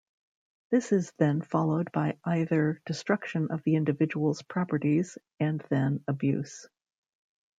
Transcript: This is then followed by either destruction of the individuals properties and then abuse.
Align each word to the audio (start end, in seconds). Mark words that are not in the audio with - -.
This 0.71 0.91
is 0.91 1.11
then 1.19 1.43
followed 1.43 1.91
by 1.91 2.17
either 2.25 2.81
destruction 2.87 3.51
of 3.51 3.61
the 3.61 3.75
individuals 3.75 4.41
properties 4.41 5.15
and 5.39 5.59
then 5.69 6.03
abuse. 6.07 6.67